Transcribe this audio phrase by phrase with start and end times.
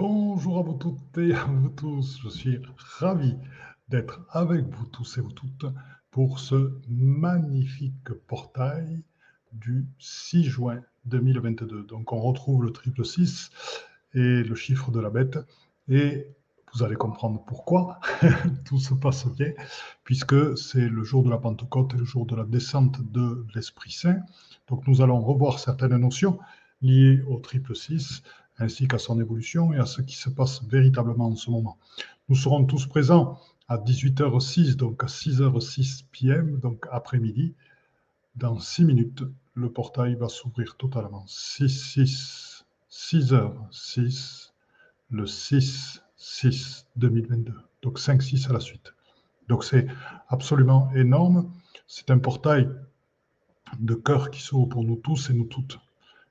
[0.00, 2.20] Bonjour à vous toutes et à vous tous.
[2.22, 3.36] Je suis ravi
[3.90, 5.66] d'être avec vous tous et vous toutes
[6.10, 9.02] pour ce magnifique portail
[9.52, 11.82] du 6 juin 2022.
[11.82, 13.50] Donc on retrouve le triple 6
[14.14, 15.38] et le chiffre de la bête
[15.86, 16.28] et
[16.72, 18.00] vous allez comprendre pourquoi
[18.64, 19.52] tout se passe bien,
[20.04, 23.92] puisque c'est le jour de la Pentecôte et le jour de la descente de l'Esprit
[23.92, 24.20] Saint.
[24.66, 26.38] Donc nous allons revoir certaines notions
[26.80, 28.22] liées au triple 6,
[28.60, 31.78] ainsi qu'à son évolution et à ce qui se passe véritablement en ce moment.
[32.28, 37.54] Nous serons tous présents à 18h06, donc à 6h06 p.m., donc après-midi.
[38.36, 39.24] Dans 6 minutes,
[39.54, 41.24] le portail va s'ouvrir totalement.
[41.26, 44.50] 6, 6, 6h06,
[45.10, 47.54] le 6, 6 2022.
[47.82, 48.94] Donc 5, 6 à la suite.
[49.48, 49.86] Donc c'est
[50.28, 51.50] absolument énorme.
[51.86, 52.68] C'est un portail
[53.78, 55.78] de cœur qui s'ouvre pour nous tous et nous toutes,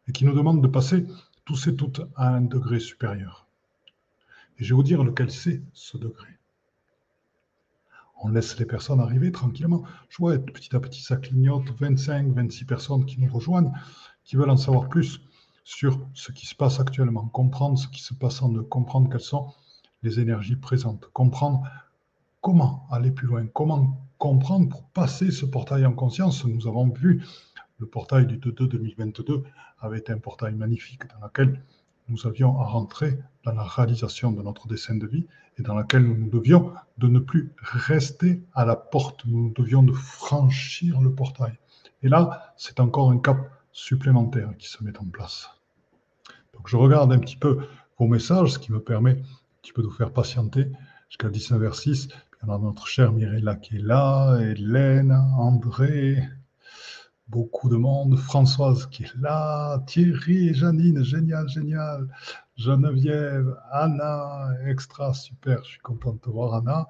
[0.07, 1.05] et qui nous demande de passer
[1.49, 3.47] tous et toutes à un degré supérieur.
[4.59, 6.27] Et je vais vous dire lequel c'est ce degré.
[8.21, 9.83] On laisse les personnes arriver tranquillement.
[10.09, 13.73] Je vois petit à petit, ça clignote, 25, 26 personnes qui nous rejoignent,
[14.23, 15.21] qui veulent en savoir plus
[15.63, 19.19] sur ce qui se passe actuellement, comprendre ce qui se passe en eux, comprendre quelles
[19.19, 19.51] sont
[20.03, 21.67] les énergies présentes, comprendre
[22.41, 26.45] comment aller plus loin, comment comprendre pour passer ce portail en conscience.
[26.45, 27.23] Nous avons vu
[27.79, 29.43] le portail du 2-2-2022
[29.79, 31.61] avait été un portail magnifique dans lequel
[32.09, 35.25] nous avions à rentrer dans la réalisation de notre dessin de vie
[35.57, 39.93] et dans lequel nous devions de ne plus rester à la porte, nous devions de
[39.93, 41.57] franchir le portail.
[42.01, 43.37] Et là, c'est encore un cap
[43.71, 45.49] supplémentaire qui se met en place.
[46.53, 47.59] Donc je regarde un petit peu
[47.97, 50.71] vos messages, ce qui me permet un petit peu de vous faire patienter
[51.09, 52.07] jusqu'à 19h06.
[52.07, 56.23] Puis on a notre chère Mirella qui est là, Hélène, André,
[57.29, 58.17] beaucoup de monde.
[58.17, 62.07] Françoise qui est là, Thierry et Janine, génial, génial.
[62.57, 66.89] Geneviève, Anna, extra, super, je suis content de te voir, Anna.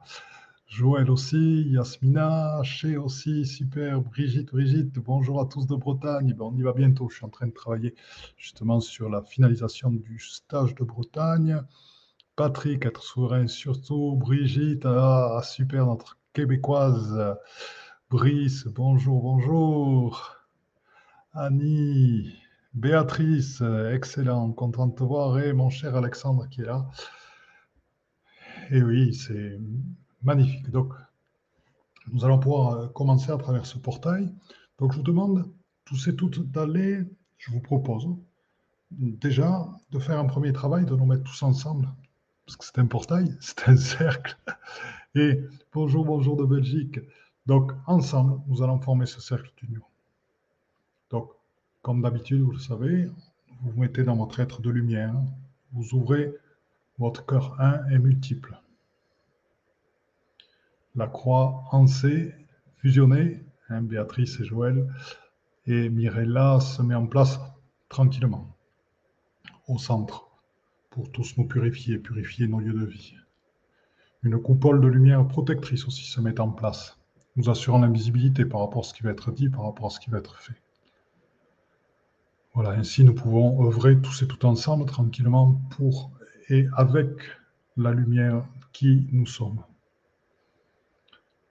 [0.67, 6.35] Joël aussi, Yasmina, Ché aussi, super, Brigitte, Brigitte, bonjour à tous de Bretagne.
[6.39, 7.95] on y va bientôt, je suis en train de travailler
[8.37, 11.61] justement sur la finalisation du stage de Bretagne.
[12.35, 17.19] Patrick, être souverain surtout, Brigitte, ah, super, notre québécoise.
[18.09, 20.35] Brice, bonjour, bonjour.
[21.33, 22.33] Annie,
[22.73, 25.39] Béatrice, excellent, content de te voir.
[25.39, 26.89] Et mon cher Alexandre qui est là.
[28.71, 29.59] Et oui, c'est
[30.23, 30.71] magnifique.
[30.71, 30.91] Donc,
[32.11, 34.33] nous allons pouvoir euh, commencer à travers ce portail.
[34.79, 35.45] Donc, je vous demande
[35.85, 37.03] tous et toutes d'aller,
[37.37, 38.07] je vous propose
[38.89, 41.87] déjà de faire un premier travail, de nous mettre tous ensemble,
[42.47, 44.35] parce que c'est un portail, c'est un cercle.
[45.13, 46.99] Et bonjour, bonjour de Belgique.
[47.45, 49.81] Donc, ensemble, nous allons former ce cercle d'union.
[51.09, 51.31] Donc,
[51.81, 53.05] comme d'habitude, vous le savez,
[53.61, 55.15] vous vous mettez dans votre être de lumière,
[55.71, 56.33] vous ouvrez
[56.97, 58.59] votre cœur un et multiple.
[60.95, 62.33] La croix en C,
[62.77, 64.93] fusionnée, hein, Béatrice et Joël,
[65.65, 67.39] et Mirella se met en place
[67.87, 68.55] tranquillement,
[69.67, 70.27] au centre,
[70.89, 73.15] pour tous nous purifier, purifier nos lieux de vie.
[74.23, 76.98] Une coupole de lumière protectrice aussi se met en place
[77.39, 80.01] nous assurant l'invisibilité par rapport à ce qui va être dit, par rapport à ce
[80.01, 80.61] qui va être fait.
[82.53, 86.11] Voilà, ainsi nous pouvons œuvrer tous et tout ensemble, tranquillement, pour
[86.49, 87.07] et avec
[87.77, 89.63] la lumière qui nous sommes.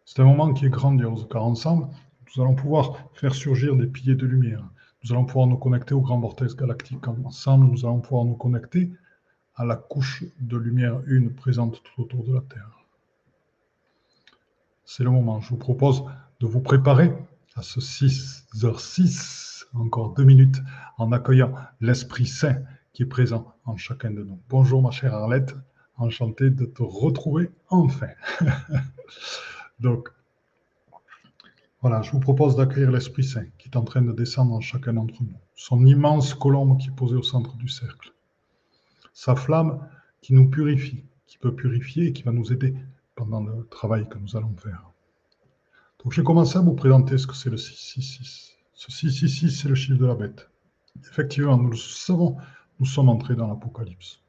[0.04, 1.88] C'est un moment qui est grandiose, car ensemble,
[2.26, 4.68] nous allons pouvoir faire surgir des piliers de lumière.
[5.02, 7.08] Nous allons pouvoir nous connecter au grand vortex galactique.
[7.08, 8.92] Ensemble, nous allons pouvoir nous connecter
[9.54, 12.77] à la couche de lumière une présente tout autour de la Terre
[14.88, 15.38] c'est le moment.
[15.40, 16.02] Je vous propose
[16.40, 17.12] de vous préparer
[17.56, 20.62] à ce 6h06, encore deux minutes,
[20.96, 22.62] en accueillant l'Esprit Saint
[22.94, 24.40] qui est présent en chacun de nous.
[24.48, 25.54] Bonjour ma chère Arlette,
[25.98, 28.08] enchanté de te retrouver enfin.
[29.78, 30.08] Donc,
[31.82, 34.94] voilà, je vous propose d'accueillir l'Esprit Saint qui est en train de descendre en chacun
[34.94, 35.36] d'entre nous.
[35.54, 38.14] Son immense colombe qui est posée au centre du cercle.
[39.12, 39.86] Sa flamme
[40.22, 42.74] qui nous purifie, qui peut purifier et qui va nous aider
[43.18, 44.92] pendant le travail que nous allons faire.
[45.98, 48.56] Donc j'ai commencé à vous présenter ce que c'est le 666.
[48.74, 50.48] Ce 666, c'est le chiffre de la bête.
[51.00, 52.36] Effectivement, nous le savons,
[52.78, 54.20] nous sommes entrés dans l'apocalypse.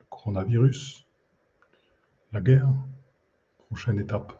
[0.00, 1.04] Le coronavirus,
[2.32, 2.72] la guerre,
[3.66, 4.32] prochaine étape.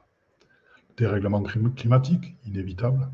[0.89, 3.11] Le dérèglement climatique, inévitable.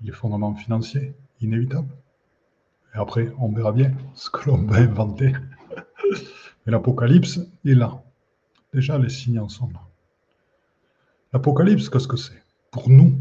[0.00, 1.94] Les fondements financiers, inévitable.
[2.94, 5.34] Et après, on verra bien ce que l'on va inventer.
[6.64, 8.02] Mais l'apocalypse est là.
[8.72, 9.82] Déjà, les signes sont là.
[11.32, 12.42] L'Apocalypse, qu'est-ce que c'est?
[12.70, 13.18] Pour nous,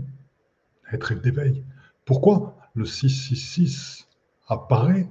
[0.91, 1.65] être d'éveil.
[2.05, 4.07] Pourquoi le 666
[4.47, 5.09] apparaît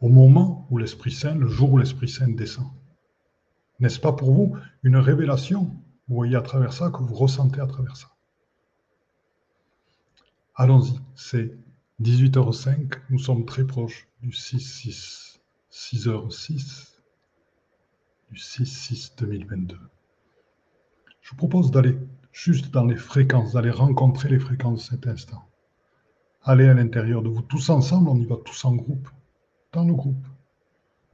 [0.00, 2.70] au moment où l'Esprit Saint, le jour où l'Esprit Saint descend?
[3.80, 5.64] N'est-ce pas pour vous une révélation?
[6.08, 8.08] Vous voyez à travers ça, que vous ressentez à travers ça.
[10.54, 11.56] Allons-y, c'est
[12.00, 15.38] 18h05, nous sommes très proches du 6-6,
[15.72, 16.93] 6h06,
[18.30, 19.78] du 6-6 2022.
[21.20, 21.98] Je vous propose d'aller
[22.32, 25.48] juste dans les fréquences, d'aller rencontrer les fréquences de cet instant.
[26.42, 29.08] Allez à l'intérieur de vous, tous ensemble, on y va tous en groupe,
[29.72, 30.26] dans le groupe,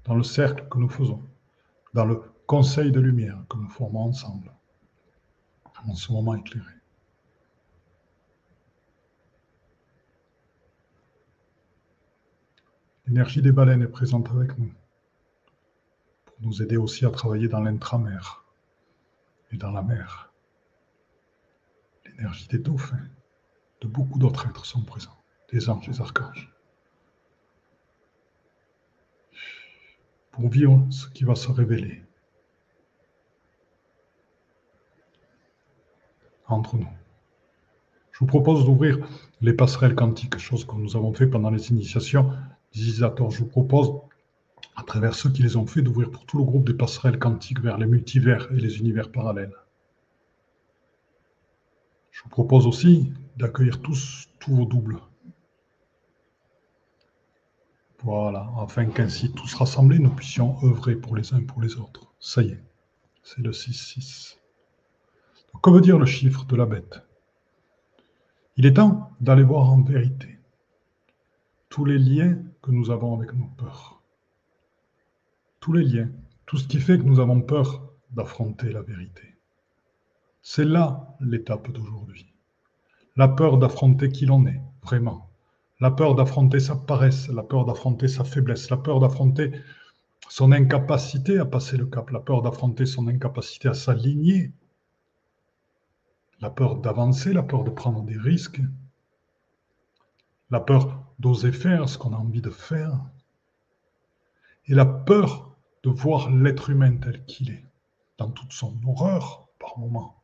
[0.05, 1.23] dans le cercle que nous faisons,
[1.95, 4.53] dans le conseil de lumière que nous formons ensemble,
[5.87, 6.75] en ce moment éclairé.
[13.07, 14.73] L'énergie des baleines est présente avec nous
[16.41, 18.45] nous aider aussi à travailler dans l'intramer
[19.53, 20.33] et dans la mer.
[22.07, 23.09] L'énergie des dauphins,
[23.81, 25.17] de beaucoup d'autres êtres sont présents,
[25.53, 26.53] des anges, des archanges.
[30.33, 32.03] Pour vivre ce qui va se révéler
[36.47, 36.89] entre nous.
[38.13, 38.99] Je vous propose d'ouvrir
[39.41, 42.33] les passerelles quantiques, chose que nous avons fait pendant les initiations
[42.73, 44.01] je vous propose,
[44.77, 47.61] à travers ceux qui les ont fait, d'ouvrir pour tout le groupe des passerelles quantiques
[47.61, 49.55] vers les multivers et les univers parallèles.
[52.11, 55.01] Je vous propose aussi d'accueillir tous, tous vos doubles.
[58.03, 62.13] Voilà, afin qu'ainsi tous rassemblés, nous puissions œuvrer pour les uns pour les autres.
[62.19, 62.65] Ça y est,
[63.23, 64.37] c'est le 6-6.
[65.63, 67.03] Que veut dire le chiffre de la bête?
[68.57, 70.39] Il est temps d'aller voir en vérité
[71.69, 74.00] tous les liens que nous avons avec nos peurs.
[75.61, 76.09] Tous les liens,
[76.47, 79.37] tout ce qui fait que nous avons peur d'affronter la vérité.
[80.43, 82.33] C'est là l'étape d'aujourd'hui.
[83.17, 85.31] La peur d'affronter qui l'on est, vraiment.
[85.79, 89.53] La peur d'affronter sa paresse, la peur d'affronter sa faiblesse, la peur d'affronter
[90.31, 94.53] son incapacité à passer le cap, la peur d'affronter son incapacité à s'aligner,
[96.41, 98.63] la peur d'avancer, la peur de prendre des risques,
[100.51, 102.99] la peur d'oser faire ce qu'on a envie de faire,
[104.67, 105.50] et la peur
[105.83, 107.65] de voir l'être humain tel qu'il est,
[108.19, 110.23] dans toute son horreur par moments,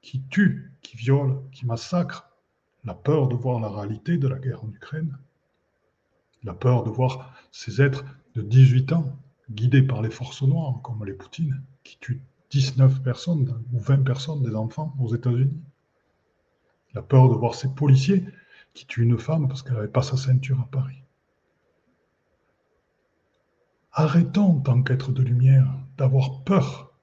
[0.00, 2.28] qui tue, qui viole, qui massacre,
[2.84, 5.18] la peur de voir la réalité de la guerre en Ukraine,
[6.44, 8.04] la peur de voir ces êtres
[8.34, 9.16] de 18 ans
[9.50, 14.42] guidés par les forces noires, comme les Poutines, qui tuent 19 personnes ou 20 personnes,
[14.42, 15.60] des enfants aux États-Unis.
[16.94, 18.24] La peur de voir ces policiers
[18.74, 21.01] qui tue une femme parce qu'elle n'avait pas sa ceinture à Paris.
[23.94, 25.68] Arrêtons, tant qu'être de lumière,
[25.98, 26.94] d'avoir peur.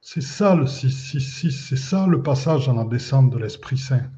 [0.00, 4.10] C'est ça le 666, c'est ça le passage dans la descente de l'Esprit Saint.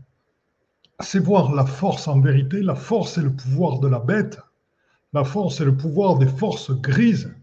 [1.01, 4.39] C'est voir la force en vérité, la force et le pouvoir de la bête,
[5.13, 7.35] la force et le pouvoir des forces grises.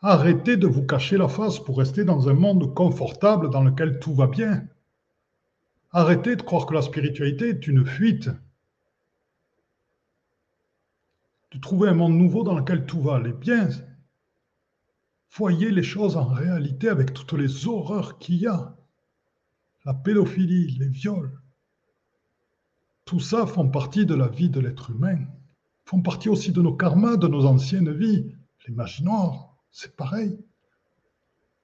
[0.00, 4.14] Arrêtez de vous cacher la face pour rester dans un monde confortable dans lequel tout
[4.14, 4.66] va bien.
[5.92, 8.30] Arrêtez de croire que la spiritualité est une fuite.
[11.54, 13.68] De trouver un monde nouveau dans lequel tout va aller bien.
[15.36, 18.76] Voyez les choses en réalité avec toutes les horreurs qu'il y a.
[19.84, 21.40] La pédophilie, les viols.
[23.04, 25.18] Tout ça font partie de la vie de l'être humain.
[25.84, 28.34] Font partie aussi de nos karmas, de nos anciennes vies.
[28.66, 30.38] Les magies noires, c'est pareil.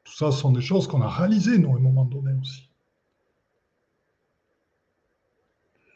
[0.04, 2.68] Tout ça sont des choses qu'on a réalisées, nous, à un moment donné aussi.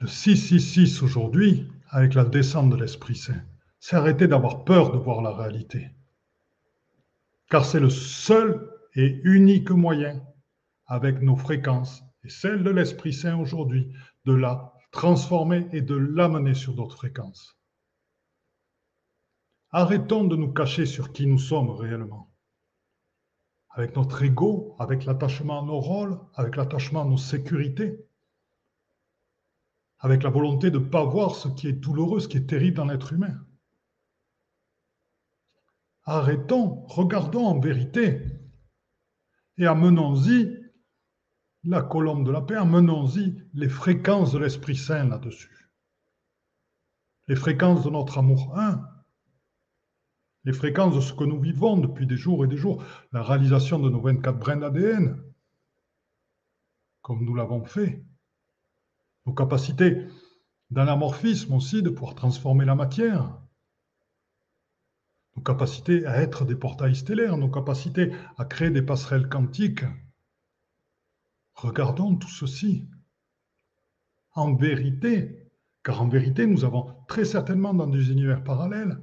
[0.00, 3.42] Le 666 aujourd'hui, avec la descente de l'Esprit Saint,
[3.86, 5.90] c'est arrêter d'avoir peur de voir la réalité.
[7.50, 10.26] Car c'est le seul et unique moyen,
[10.86, 13.92] avec nos fréquences et celles de l'Esprit Saint aujourd'hui,
[14.24, 17.58] de la transformer et de l'amener sur d'autres fréquences.
[19.70, 22.32] Arrêtons de nous cacher sur qui nous sommes réellement.
[23.68, 28.02] Avec notre ego, avec l'attachement à nos rôles, avec l'attachement à nos sécurités,
[29.98, 32.78] avec la volonté de ne pas voir ce qui est douloureux, ce qui est terrible
[32.78, 33.44] dans l'être humain.
[36.04, 38.20] Arrêtons, regardons en vérité.
[39.56, 40.50] Et amenons-y
[41.64, 45.70] la colombe de la paix, amenons-y les fréquences de l'Esprit Saint là-dessus.
[47.28, 48.54] Les fréquences de notre amour
[50.44, 53.78] les fréquences de ce que nous vivons depuis des jours et des jours, la réalisation
[53.78, 55.22] de nos 24 brins d'ADN,
[57.00, 58.04] comme nous l'avons fait,
[59.26, 60.06] nos capacités
[60.70, 63.38] d'anamorphisme aussi, de pouvoir transformer la matière,
[65.36, 69.84] nos capacités à être des portails stellaires, nos capacités à créer des passerelles quantiques.
[71.54, 72.88] Regardons tout ceci
[74.32, 75.50] en vérité,
[75.82, 78.98] car en vérité, nous avons très certainement dans des univers parallèles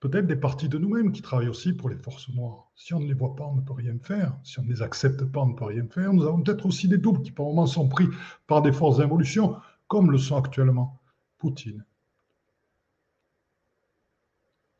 [0.00, 2.70] peut-être des parties de nous-mêmes qui travaillent aussi pour les forces noires.
[2.76, 4.36] Si on ne les voit pas, on ne peut rien faire.
[4.44, 6.12] Si on ne les accepte pas, on ne peut rien faire.
[6.12, 8.06] Nous avons peut-être aussi des doubles qui, par moments, sont pris
[8.46, 9.56] par des forces d'involution,
[9.88, 11.00] comme le sont actuellement
[11.38, 11.84] Poutine.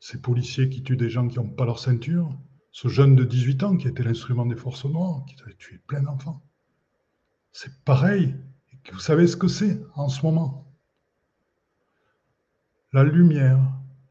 [0.09, 2.33] Ces policiers qui tuent des gens qui n'ont pas leur ceinture,
[2.71, 6.01] ce jeune de 18 ans qui était l'instrument des forces noires, qui a tué plein
[6.01, 6.41] d'enfants.
[7.51, 8.33] C'est pareil.
[8.85, 10.65] Et vous savez ce que c'est en ce moment?
[12.93, 13.59] La lumière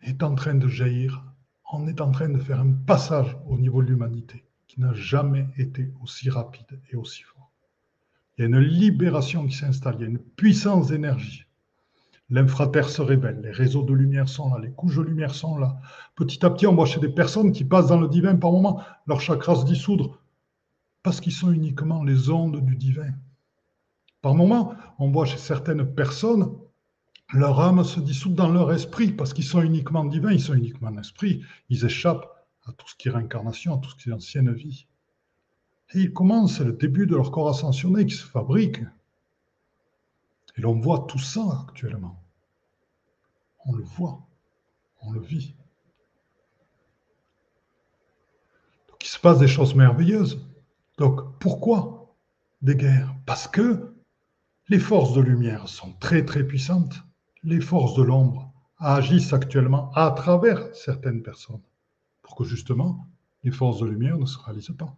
[0.02, 1.24] est en train de jaillir,
[1.72, 5.48] on est en train de faire un passage au niveau de l'humanité qui n'a jamais
[5.56, 7.50] été aussi rapide et aussi fort.
[8.36, 11.45] Il y a une libération qui s'installe, il y a une puissance d'énergie.
[12.28, 15.78] L'infraterre se révèle, les réseaux de lumière sont là, les couches de lumière sont là.
[16.16, 18.82] Petit à petit, on voit chez des personnes qui passent dans le divin par moment,
[19.06, 20.18] leur chakra se dissoudre
[21.02, 23.12] parce qu'ils sont uniquement les ondes du divin.
[24.22, 26.50] Par moment, on voit chez certaines personnes
[27.32, 30.90] leur âme se dissout dans leur esprit parce qu'ils sont uniquement divins, ils sont uniquement
[30.90, 31.42] en esprit.
[31.68, 32.28] Ils échappent
[32.66, 34.86] à tout ce qui est réincarnation, à tout ce qui est ancienne vie.
[35.94, 38.80] Et ils commencent, c'est le début de leur corps ascensionné qui se fabrique.
[40.56, 42.22] Et l'on voit tout ça actuellement.
[43.64, 44.26] On le voit,
[45.02, 45.54] on le vit.
[48.88, 50.46] Donc il se passe des choses merveilleuses.
[50.98, 52.14] Donc pourquoi
[52.62, 53.14] des guerres?
[53.26, 53.94] Parce que
[54.68, 57.02] les forces de lumière sont très très puissantes
[57.46, 61.62] les forces de l'ombre agissent actuellement à travers certaines personnes
[62.22, 63.06] pour que justement
[63.44, 64.96] les forces de lumière ne se réalisent pas.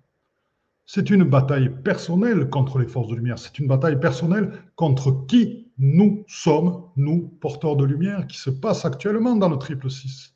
[0.91, 3.39] C'est une bataille personnelle contre les forces de lumière.
[3.39, 8.87] C'est une bataille personnelle contre qui nous sommes, nous, porteurs de lumière, qui se passe
[8.87, 10.35] actuellement dans le triple 6.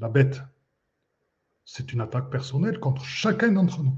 [0.00, 0.42] La bête,
[1.64, 3.96] c'est une attaque personnelle contre chacun d'entre nous.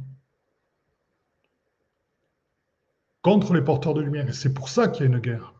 [3.20, 4.28] Contre les porteurs de lumière.
[4.28, 5.52] Et c'est pour ça qu'il y a une guerre.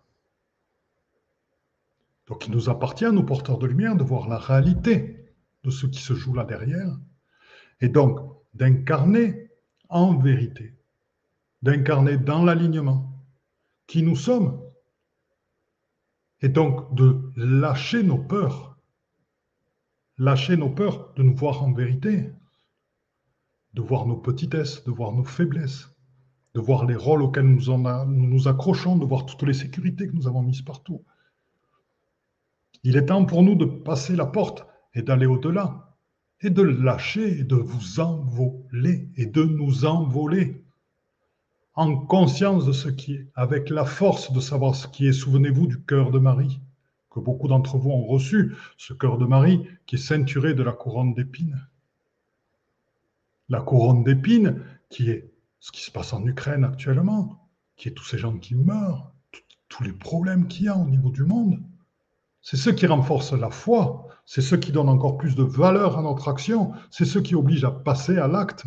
[2.29, 6.01] Donc il nous appartient, nous porteurs de lumière, de voir la réalité de ce qui
[6.01, 6.97] se joue là derrière,
[7.81, 8.21] et donc
[8.55, 9.50] d'incarner
[9.91, 10.75] en vérité,
[11.63, 13.13] d'incarner dans l'alignement
[13.87, 14.61] qui nous sommes,
[16.41, 18.79] et donc de lâcher nos peurs,
[20.17, 22.33] lâcher nos peurs de nous voir en vérité,
[23.75, 25.95] de voir nos petitesses, de voir nos faiblesses,
[26.55, 30.15] de voir les rôles auxquels nous, nous nous accrochons, de voir toutes les sécurités que
[30.15, 31.05] nous avons mises partout,
[32.83, 35.90] il est temps pour nous de passer la porte et d'aller au-delà,
[36.43, 40.65] et de lâcher, et de vous envoler, et de nous envoler,
[41.75, 45.13] en conscience de ce qui est, avec la force de savoir ce qui est.
[45.13, 46.61] Souvenez-vous du cœur de Marie,
[47.11, 50.73] que beaucoup d'entre vous ont reçu, ce cœur de Marie qui est ceinturé de la
[50.73, 51.61] couronne d'épines.
[53.49, 55.31] La couronne d'épines qui est
[55.61, 59.13] ce qui se passe en Ukraine actuellement, qui est tous ces gens qui meurent,
[59.69, 61.61] tous les problèmes qu'il y a au niveau du monde.
[62.43, 66.03] C'est ce qui renforce la foi, c'est ce qui donne encore plus de valeur à
[66.03, 68.65] notre action, c'est ce qui oblige à passer à l'acte.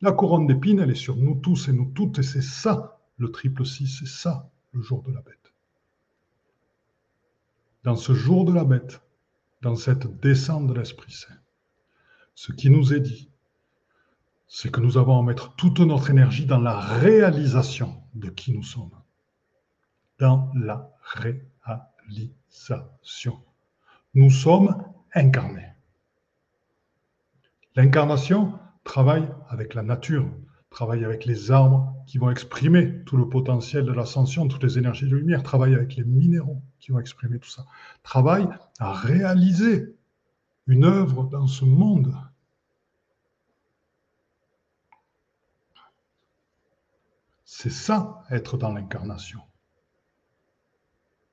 [0.00, 3.30] La couronne d'épines, elle est sur nous tous et nous toutes, et c'est ça le
[3.30, 5.52] triple six, c'est ça le jour de la bête.
[7.84, 9.02] Dans ce jour de la bête,
[9.62, 11.34] dans cette descente de l'Esprit Saint,
[12.34, 13.30] ce qui nous est dit,
[14.46, 18.62] c'est que nous avons à mettre toute notre énergie dans la réalisation de qui nous
[18.62, 18.92] sommes.
[20.18, 23.42] Dans la réalisation
[24.14, 24.84] nous sommes
[25.14, 25.72] incarnés.
[27.74, 30.28] L'incarnation travaille avec la nature,
[30.70, 35.08] travaille avec les arbres qui vont exprimer tout le potentiel de l'ascension, toutes les énergies
[35.08, 37.66] de lumière, travaille avec les minéraux qui vont exprimer tout ça,
[38.02, 38.48] travaille
[38.78, 39.94] à réaliser
[40.66, 42.14] une œuvre dans ce monde.
[47.44, 49.40] C'est ça, être dans l'incarnation.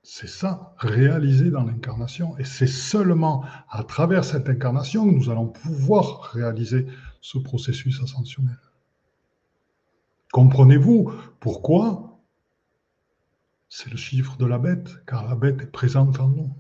[0.07, 2.37] C'est ça, réalisé dans l'incarnation.
[2.37, 6.85] Et c'est seulement à travers cette incarnation que nous allons pouvoir réaliser
[7.21, 8.59] ce processus ascensionnel.
[10.31, 12.19] Comprenez-vous pourquoi?
[13.67, 16.55] C'est le chiffre de la bête, car la bête est présente en nous.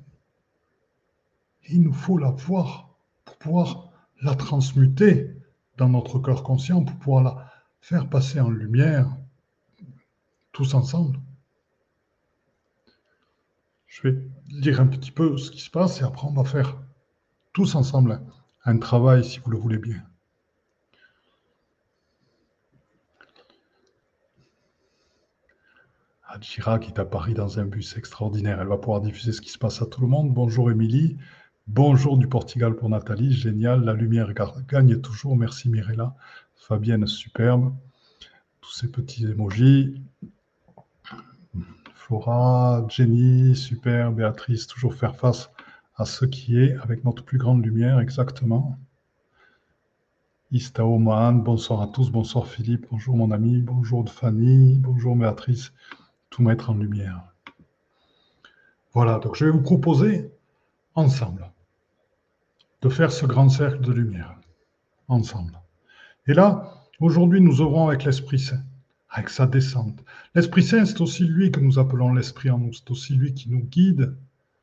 [1.69, 3.91] il nous faut la voir pour pouvoir
[4.23, 5.37] la transmuter
[5.77, 9.15] dans notre cœur conscient, pour pouvoir la faire passer en lumière,
[10.51, 11.19] tous ensemble.
[13.95, 14.17] Je vais
[14.49, 16.77] lire un petit peu ce qui se passe et après on va faire
[17.53, 18.19] tous ensemble
[18.65, 20.03] un travail si vous le voulez bien.
[26.27, 28.59] Adjira qui est à Paris dans un bus extraordinaire.
[28.59, 30.33] Elle va pouvoir diffuser ce qui se passe à tout le monde.
[30.33, 31.15] Bonjour Émilie.
[31.67, 33.31] Bonjour du Portugal pour Nathalie.
[33.31, 33.85] Génial.
[33.85, 34.33] La lumière
[34.67, 35.37] gagne toujours.
[35.37, 36.13] Merci Mirella.
[36.53, 37.73] Fabienne, superbe.
[38.59, 40.01] Tous ces petits émojis.
[42.07, 45.49] Flora, Jenny, super, Béatrice, toujours faire face
[45.95, 48.77] à ce qui est avec notre plus grande lumière exactement.
[50.51, 55.73] Istao Mahan, bonsoir à tous, bonsoir Philippe, bonjour mon ami, bonjour Fanny, bonjour Béatrice,
[56.29, 57.23] tout mettre en lumière.
[58.93, 60.29] Voilà, donc je vais vous proposer
[60.93, 61.49] ensemble
[62.83, 64.37] de faire ce grand cercle de lumière,
[65.07, 65.59] ensemble.
[66.27, 68.61] Et là, aujourd'hui, nous ouvrons avec l'Esprit Saint,
[69.15, 70.03] avec sa descente.
[70.35, 73.49] L'Esprit Saint, c'est aussi lui que nous appelons l'Esprit en nous, c'est aussi lui qui
[73.49, 74.17] nous guide,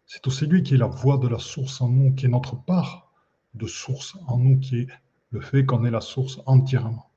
[0.04, 2.56] c'est aussi lui qui est la voix de la source en nous, qui est notre
[2.56, 3.10] part
[3.54, 4.88] de source en nous, qui est
[5.30, 7.08] le fait qu'on est la source entièrement.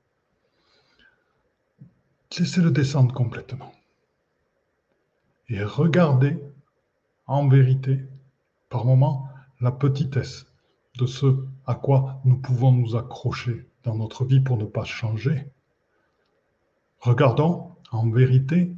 [2.40, 3.74] Laissez-le descendre complètement.
[5.50, 6.40] Et regardez
[7.28, 8.00] en vérité,
[8.70, 9.28] par moments,
[9.60, 10.46] la petitesse
[10.98, 15.50] de ce à quoi nous pouvons nous accrocher dans notre vie pour ne pas changer.
[17.06, 18.76] Regardons en vérité,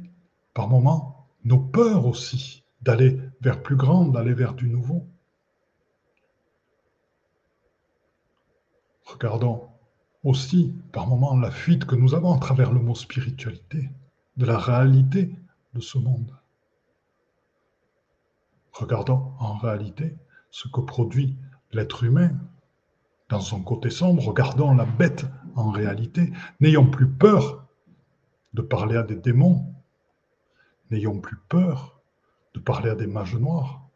[0.52, 5.08] par moments, nos peurs aussi d'aller vers plus grand, d'aller vers du nouveau.
[9.06, 9.70] Regardons
[10.24, 13.88] aussi par moments la fuite que nous avons à travers le mot spiritualité,
[14.36, 15.34] de la réalité
[15.72, 16.36] de ce monde.
[18.74, 20.18] Regardons en réalité
[20.50, 21.38] ce que produit
[21.72, 22.32] l'être humain
[23.30, 24.22] dans son côté sombre.
[24.22, 25.24] Regardons la bête
[25.56, 26.30] en réalité.
[26.60, 27.64] N'ayons plus peur
[28.54, 29.74] de parler à des démons.
[30.90, 32.00] N'ayons plus peur
[32.54, 33.88] de parler à des mages noirs.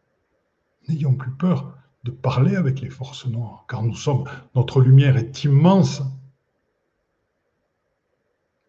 [0.88, 5.44] N'ayons plus peur de parler avec les forces noires, car nous sommes, notre lumière est
[5.44, 6.02] immense.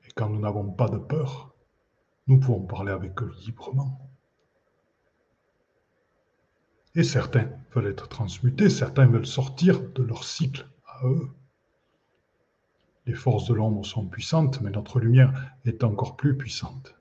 [0.06, 1.54] Et quand nous n'avons pas de peur,
[2.28, 4.10] nous pouvons parler avec eux librement.
[6.96, 11.30] Et certains veulent être transmutés, certains veulent sortir de leur cycle à eux.
[13.06, 15.34] Les forces de l'ombre sont puissantes, mais notre lumière
[15.66, 16.96] est encore plus puissante.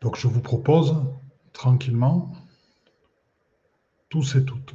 [0.00, 0.94] Donc je vous propose
[1.52, 2.32] tranquillement,
[4.08, 4.74] tous et toutes,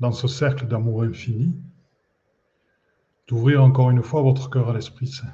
[0.00, 1.54] dans ce cercle d'amour infini,
[3.26, 5.32] d'ouvrir encore une fois votre cœur à l'Esprit Saint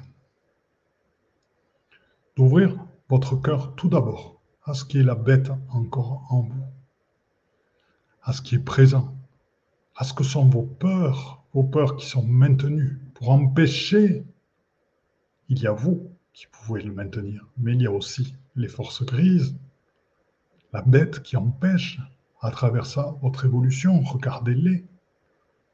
[2.35, 2.75] d'ouvrir
[3.09, 6.63] votre cœur tout d'abord à ce qui est la bête encore en vous,
[8.23, 9.15] à ce qui est présent,
[9.95, 14.23] à ce que sont vos peurs, vos peurs qui sont maintenues pour empêcher.
[15.49, 19.03] Il y a vous qui pouvez le maintenir, mais il y a aussi les forces
[19.03, 19.55] grises,
[20.73, 21.99] la bête qui empêche
[22.41, 23.99] à travers ça votre évolution.
[24.01, 24.85] Regardez-les,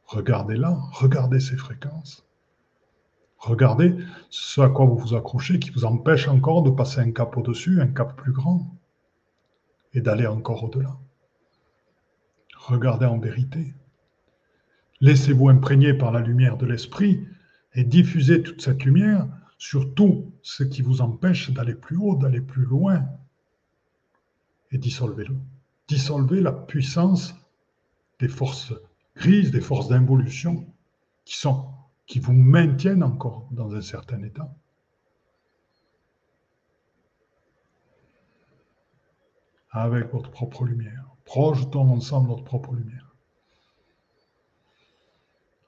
[0.05, 2.25] regardez-la, regardez ces fréquences.
[3.37, 3.95] Regardez
[4.29, 7.81] ce à quoi vous vous accrochez qui vous empêche encore de passer un cap au-dessus,
[7.81, 8.67] un cap plus grand,
[9.93, 10.97] et d'aller encore au-delà.
[12.67, 13.73] Regardez en vérité.
[14.99, 17.25] Laissez-vous imprégner par la lumière de l'esprit
[17.73, 19.25] et diffusez toute cette lumière
[19.57, 23.07] sur tout ce qui vous empêche d'aller plus haut, d'aller plus loin.
[24.71, 25.37] Et dissolvez-le.
[25.87, 27.33] Dissolvez la puissance
[28.19, 28.73] des forces
[29.15, 30.67] grises, des forces d'involution
[31.23, 34.53] qui vous maintiennent encore dans un certain état.
[39.71, 41.16] Avec votre propre lumière.
[41.27, 43.13] Projetons ensemble notre propre lumière.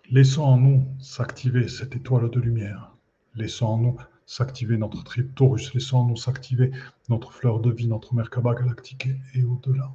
[0.10, 2.96] Laissons en nous s'activer cette étoile de lumière.
[3.36, 5.74] Laissons en nous s'activer notre triptorus.
[5.74, 6.72] Laissons en nous s'activer
[7.10, 9.94] notre fleur de vie, notre Merkaba galactique et au-delà.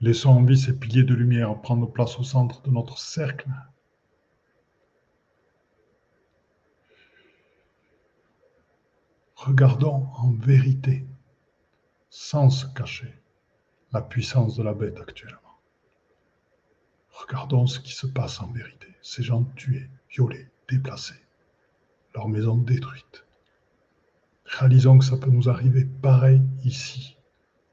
[0.00, 3.48] Laissons en vie ces piliers de lumière prendre place au centre de notre cercle
[9.36, 11.06] Regardons en vérité,
[12.10, 13.19] sans se cacher,
[13.92, 15.58] la puissance de la bête actuellement.
[17.10, 18.86] Regardons ce qui se passe en vérité.
[19.02, 21.22] Ces gens tués, violés, déplacés,
[22.14, 23.24] leurs maisons détruites.
[24.44, 27.16] Réalisons que ça peut nous arriver pareil ici,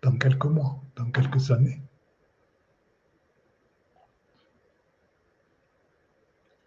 [0.02, 1.82] dans quelques mois, dans quelques années.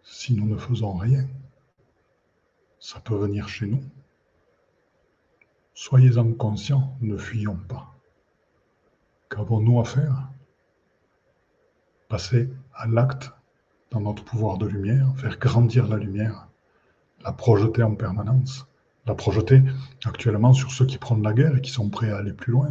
[0.03, 1.27] Si nous ne faisons rien,
[2.79, 3.83] ça peut venir chez nous.
[5.73, 7.90] Soyez-en conscients, ne fuyons pas.
[9.31, 10.27] Qu'avons-nous à faire?
[12.09, 13.31] Passer à l'acte
[13.89, 16.49] dans notre pouvoir de lumière, faire grandir la lumière,
[17.21, 18.67] la projeter en permanence,
[19.05, 19.63] la projeter
[20.03, 22.69] actuellement sur ceux qui prennent la guerre et qui sont prêts à aller plus loin.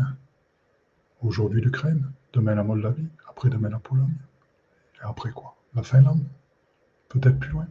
[1.23, 4.19] Aujourd'hui l'Ukraine, demain la Moldavie, après-demain la Pologne.
[5.01, 5.57] Et après quoi?
[5.75, 6.27] La Finlande
[7.09, 7.67] Peut-être plus loin.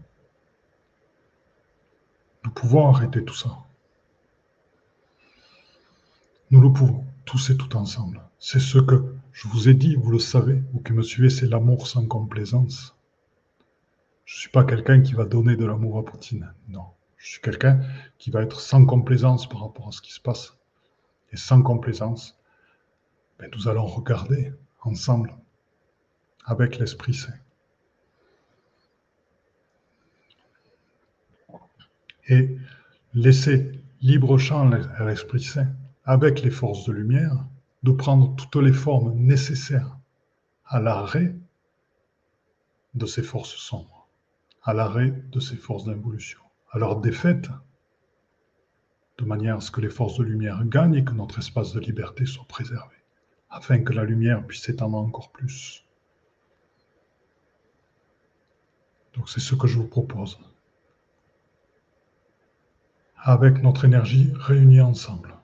[2.43, 3.49] Nous pouvons arrêter tout ça.
[6.49, 8.23] Nous le pouvons, tous et tout ensemble.
[8.39, 11.45] C'est ce que je vous ai dit, vous le savez, vous qui me suivez, c'est
[11.45, 12.95] l'amour sans complaisance.
[14.25, 16.51] Je ne suis pas quelqu'un qui va donner de l'amour à Poutine.
[16.69, 16.85] Non,
[17.17, 17.81] Je suis quelqu'un
[18.17, 20.57] qui va être sans complaisance par rapport à ce qui se passe.
[21.31, 22.35] Et sans complaisance,
[23.37, 25.35] ben, nous allons regarder ensemble
[26.45, 27.37] avec l'Esprit Saint.
[32.27, 32.57] Et
[33.13, 35.67] laisser libre champ à l'Esprit Saint
[36.09, 37.45] avec les forces de lumière
[37.83, 39.95] de prendre toutes les formes nécessaires
[40.65, 41.35] à l'arrêt
[42.95, 44.07] de ces forces sombres,
[44.63, 46.39] à l'arrêt de ces forces d'involution,
[46.71, 47.49] à leur défaite,
[49.19, 51.79] de manière à ce que les forces de lumière gagnent et que notre espace de
[51.79, 52.95] liberté soit préservé,
[53.51, 55.85] afin que la lumière puisse s'étendre encore plus.
[59.13, 60.39] Donc c'est ce que je vous propose.
[63.15, 65.38] Avec notre énergie réunie ensemble.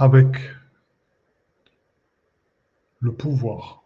[0.00, 0.36] Avec
[3.00, 3.82] le pouvoir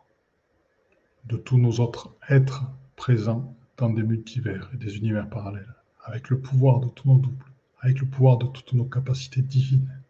[1.24, 2.64] de tous nos autres êtres
[2.96, 7.46] présents dans des multivers et des univers parallèles, avec le pouvoir de tous nos doubles,
[7.80, 10.02] avec le pouvoir de toutes nos capacités divines,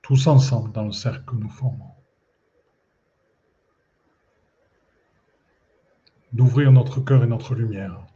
[0.00, 1.92] tous ensemble dans le cercle que nous formons.
[6.32, 8.06] D'ouvrir notre cœur et notre lumière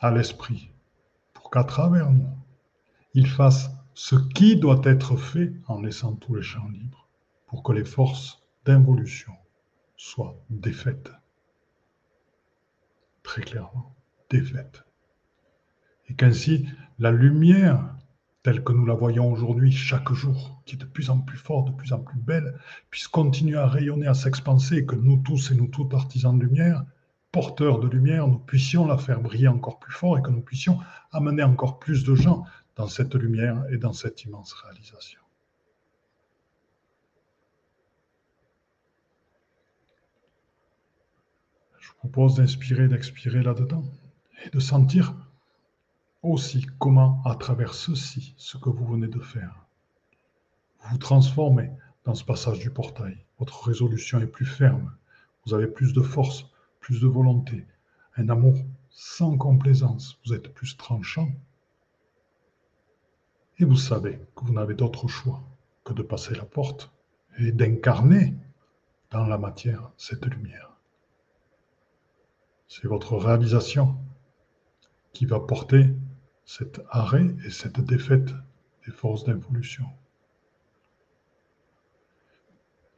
[0.00, 0.70] à l'esprit
[1.34, 2.30] pour qu'à travers nous,
[3.14, 7.08] il fasse ce qui doit être fait en laissant tous les champs libres
[7.48, 9.32] pour que les forces d'involution
[9.96, 11.10] soient défaites.
[13.24, 13.96] Très clairement,
[14.30, 14.84] défaites.
[16.06, 16.68] Et qu'ainsi,
[17.00, 17.92] la lumière,
[18.44, 21.66] telle que nous la voyons aujourd'hui chaque jour, qui est de plus en plus forte,
[21.66, 22.56] de plus en plus belle,
[22.90, 26.44] puisse continuer à rayonner, à s'expanser, et que nous tous et nous toutes, artisans de
[26.44, 26.84] lumière,
[27.32, 30.78] porteurs de lumière, nous puissions la faire briller encore plus fort et que nous puissions
[31.10, 32.44] amener encore plus de gens
[32.78, 35.20] dans cette lumière et dans cette immense réalisation.
[41.98, 43.82] propose d'inspirer, d'expirer là-dedans
[44.44, 45.14] et de sentir
[46.22, 49.66] aussi comment, à travers ceci, ce que vous venez de faire,
[50.80, 51.70] vous vous transformez
[52.04, 53.18] dans ce passage du portail.
[53.40, 54.94] Votre résolution est plus ferme,
[55.44, 56.46] vous avez plus de force,
[56.78, 57.66] plus de volonté,
[58.16, 58.56] un amour
[58.90, 61.28] sans complaisance, vous êtes plus tranchant.
[63.58, 65.42] Et vous savez que vous n'avez d'autre choix
[65.84, 66.92] que de passer la porte
[67.38, 68.34] et d'incarner
[69.10, 70.76] dans la matière cette lumière.
[72.68, 73.96] C'est votre réalisation
[75.12, 75.86] qui va porter
[76.44, 78.30] cet arrêt et cette défaite
[78.86, 79.86] des forces d'involution.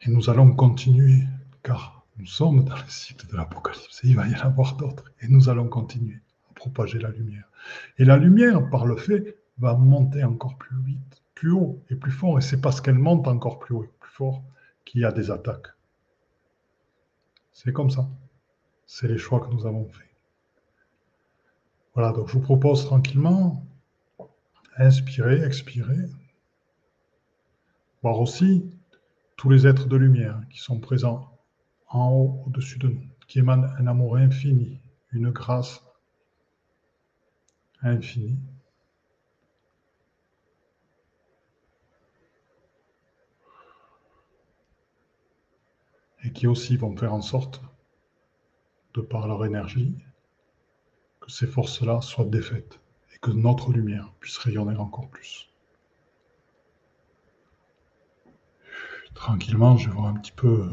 [0.03, 1.25] Et nous allons continuer,
[1.63, 5.05] car nous sommes dans le cycle de l'Apocalypse, et il va y en avoir d'autres,
[5.21, 6.21] et nous allons continuer
[6.51, 7.49] à propager la lumière.
[7.99, 12.11] Et la lumière, par le fait, va monter encore plus vite, plus haut et plus
[12.11, 14.43] fort, et c'est parce qu'elle monte encore plus haut et plus fort
[14.85, 15.69] qu'il y a des attaques.
[17.53, 18.09] C'est comme ça.
[18.87, 20.09] C'est les choix que nous avons faits.
[21.95, 23.65] Voilà, donc je vous propose tranquillement,
[24.77, 26.07] inspirer, expirer,
[28.03, 28.71] voir aussi
[29.37, 31.39] tous les êtres de lumière qui sont présents
[31.89, 34.81] en haut, au-dessus de nous, qui émanent un amour infini,
[35.13, 35.85] une grâce
[37.83, 38.39] infinie.
[46.25, 47.63] Et qui aussi vont faire en sorte
[48.95, 49.95] de par leur énergie,
[51.21, 52.81] que ces forces-là soient défaites
[53.15, 55.51] et que notre lumière puisse rayonner encore plus.
[59.15, 60.71] Tranquillement, je voir un petit peu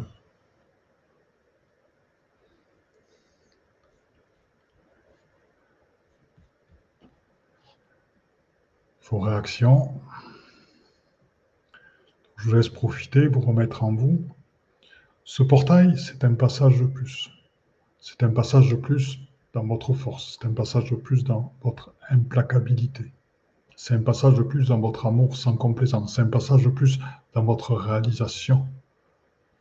[9.09, 9.99] vos réactions.
[12.37, 14.36] Je vous laisse profiter, vous remettre en vous.
[15.29, 17.29] Ce portail, c'est un passage de plus.
[17.99, 19.19] C'est un passage de plus
[19.53, 23.11] dans votre force, c'est un passage de plus dans votre implacabilité,
[23.75, 26.99] c'est un passage de plus dans votre amour sans complaisance, c'est un passage de plus
[27.33, 28.65] dans votre réalisation,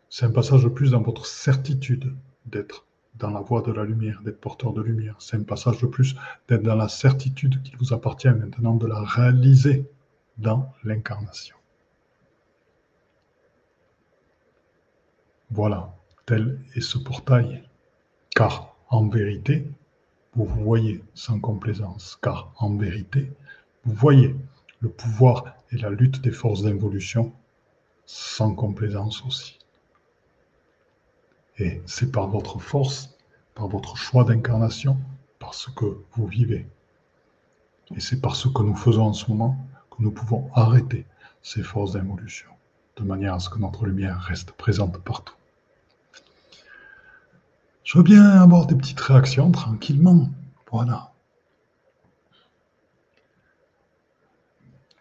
[0.08, 4.22] c'est un passage de plus dans votre certitude d'être dans la voie de la lumière,
[4.22, 6.14] d'être porteur de lumière, c'est un passage de plus
[6.46, 9.90] d'être dans la certitude qu'il vous appartient maintenant de la réaliser
[10.38, 11.55] dans l'incarnation.
[15.50, 15.94] Voilà,
[16.26, 17.62] tel est ce portail
[18.34, 19.66] car en vérité,
[20.34, 23.32] vous voyez sans complaisance, car en vérité,
[23.84, 24.36] vous voyez
[24.80, 27.32] le pouvoir et la lutte des forces d'involution
[28.04, 29.58] sans complaisance aussi.
[31.58, 33.16] Et c'est par votre force,
[33.54, 34.98] par votre choix d'incarnation,
[35.38, 36.66] par ce que vous vivez.
[37.94, 39.56] Et c'est par ce que nous faisons en ce moment
[39.90, 41.06] que nous pouvons arrêter
[41.42, 42.50] ces forces d'involution,
[42.96, 45.34] de manière à ce que notre lumière reste présente partout.
[47.84, 50.28] Je veux bien avoir des petites réactions tranquillement.
[50.72, 51.12] Voilà.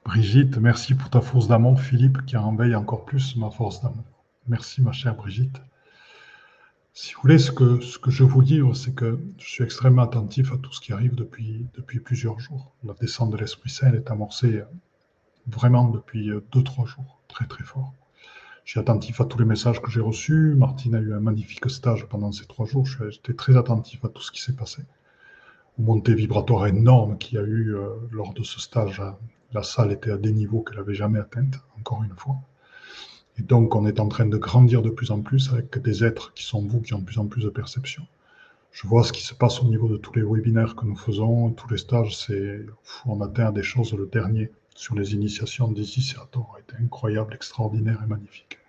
[0.03, 1.81] Brigitte, merci pour ta force d'amour.
[1.81, 4.03] Philippe, qui réveille encore plus ma force d'amour.
[4.47, 5.59] Merci, ma chère Brigitte.
[6.93, 10.03] Si vous voulez, ce que, ce que je vous dis, c'est que je suis extrêmement
[10.03, 11.67] attentif à tout ce qui arrive depuis,
[12.03, 12.71] plusieurs jours.
[12.83, 14.61] La descente de l'Esprit Saint est amorcée
[15.47, 17.93] vraiment depuis deux, trois jours, très très fort.
[18.63, 20.55] Je suis attentif à tous les messages que j'ai reçus.
[20.55, 22.87] Martine a eu un magnifique stage pendant ces trois jours.
[22.87, 24.81] J'étais très attentif à tout ce qui s'est passé.
[25.77, 29.01] Aux montée vibratoire énorme qu'il y a eu euh, lors de ce stage
[29.53, 32.37] la salle était à des niveaux qu'elle n'avait jamais atteints, encore une fois.
[33.37, 36.33] Et donc, on est en train de grandir de plus en plus avec des êtres
[36.33, 38.07] qui sont vous, qui ont de plus en plus de perception.
[38.71, 41.51] Je vois ce qui se passe au niveau de tous les webinaires que nous faisons,
[41.51, 42.65] tous les stages, c'est,
[43.05, 43.93] on atteint des choses.
[43.93, 48.59] Le dernier sur les initiations d'Isis et a été incroyable, extraordinaire et magnifique.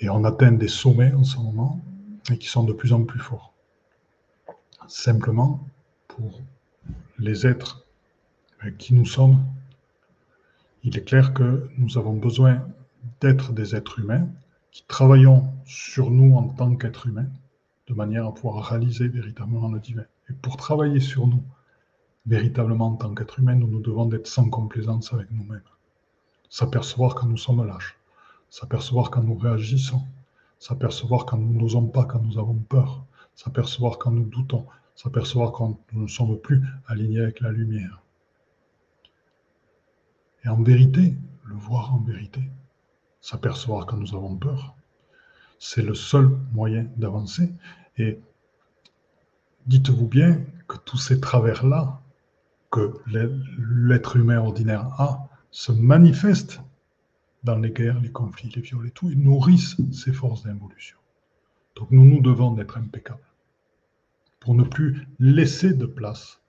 [0.00, 1.80] Et on atteint des sommets en ce moment
[2.30, 3.54] et qui sont de plus en plus forts.
[4.88, 5.66] Simplement
[6.08, 6.40] pour
[7.18, 7.86] les êtres
[8.78, 9.38] qui nous sommes,
[10.82, 12.66] il est clair que nous avons besoin
[13.20, 14.28] d'être des êtres humains
[14.72, 17.28] qui travaillons sur nous en tant qu'êtres humains,
[17.86, 20.04] de manière à pouvoir réaliser véritablement le divin.
[20.28, 21.42] Et pour travailler sur nous
[22.26, 25.62] véritablement en tant qu'êtres humains, nous nous devons d'être sans complaisance avec nous-mêmes.
[26.48, 27.96] S'apercevoir quand nous sommes lâches,
[28.50, 30.02] s'apercevoir quand nous réagissons,
[30.58, 35.78] s'apercevoir quand nous n'osons pas, quand nous avons peur, s'apercevoir quand nous doutons, s'apercevoir quand
[35.92, 38.02] nous ne sommes plus alignés avec la lumière.
[40.44, 42.40] Et en vérité, le voir en vérité,
[43.20, 44.74] s'apercevoir quand nous avons peur,
[45.58, 47.52] c'est le seul moyen d'avancer.
[47.98, 48.20] Et
[49.66, 52.00] dites-vous bien que tous ces travers-là
[52.70, 56.60] que l'être humain ordinaire a se manifestent
[57.44, 60.98] dans les guerres, les conflits, les viols et tout, et nourrissent ces forces d'involution.
[61.76, 63.20] Donc nous nous devons d'être impeccables
[64.40, 66.40] pour ne plus laisser de place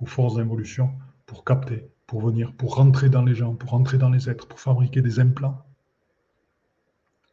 [0.00, 0.90] aux forces d'involution
[1.26, 4.58] pour capter pour venir, pour rentrer dans les gens, pour rentrer dans les êtres, pour
[4.58, 5.64] fabriquer des implants,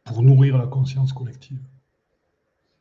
[0.04, 1.60] pour nourrir la conscience collective.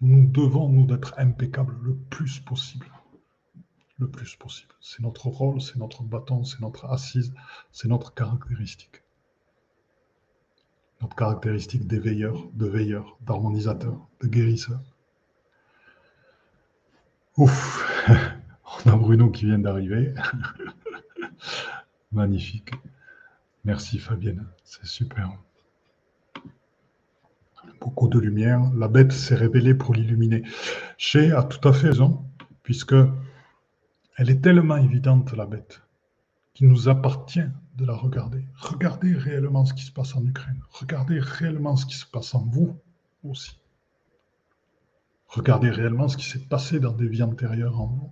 [0.02, 2.86] Nous devons, nous, d'être impeccables le plus possible.
[4.00, 4.74] Le plus possible.
[4.80, 7.34] C'est notre rôle, c'est notre bâton, c'est notre assise,
[7.72, 9.02] c'est notre caractéristique.
[11.02, 14.80] Notre caractéristique d'éveilleur, de veilleur, d'harmonisateur, de guérisseur.
[17.38, 18.08] Ouf,
[18.86, 20.14] on a Bruno qui vient d'arriver.
[22.12, 22.72] Magnifique.
[23.66, 25.32] Merci Fabienne, c'est super.
[27.82, 28.62] Beaucoup de lumière.
[28.76, 30.44] La bête s'est révélée pour l'illuminer.
[30.98, 32.26] Chez a tout à fait raison,
[32.64, 32.96] puisque
[34.18, 35.84] elle est tellement évidente, la bête,
[36.56, 38.44] qu'il nous appartient de la regarder.
[38.56, 40.60] Regardez réellement ce qui se passe en Ukraine.
[40.72, 42.76] Regardez réellement ce qui se passe en vous
[43.24, 43.60] aussi.
[45.28, 48.12] Regardez réellement ce qui s'est passé dans des vies antérieures en vous.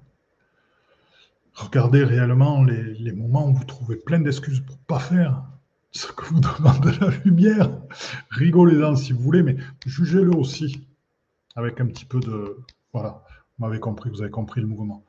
[1.56, 5.44] Regardez réellement les, moments où vous trouvez plein d'excuses pour ne pas faire
[5.92, 7.72] ce que vous demande la lumière.
[8.30, 9.56] Rigolez-en si vous voulez, mais
[9.88, 10.88] jugez-le aussi
[11.56, 12.60] avec un petit peu de...
[12.94, 13.24] Voilà,
[13.58, 15.04] vous m'avez compris, vous avez compris le mouvement.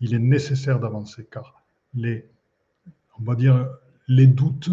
[0.00, 1.62] Il est nécessaire d'avancer car
[1.94, 2.28] les,
[3.18, 3.68] on va dire,
[4.08, 4.70] les doutes,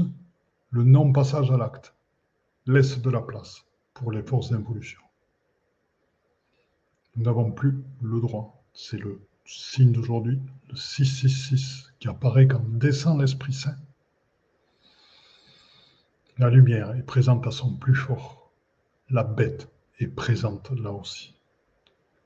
[0.71, 1.93] le non-passage à l'acte,
[2.65, 5.01] laissent de la place pour les forces d'involution.
[7.15, 13.19] Nous n'avons plus le droit, c'est le signe d'aujourd'hui, le 666, qui apparaît quand descend
[13.21, 13.77] l'Esprit Saint.
[16.39, 18.51] La lumière est présente à son plus fort.
[19.09, 21.32] La bête est présente là aussi.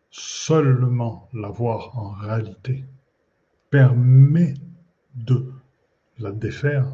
[0.10, 2.86] Seulement la voir en réalité
[3.70, 4.54] permet
[5.16, 5.52] de
[6.20, 6.86] la défaire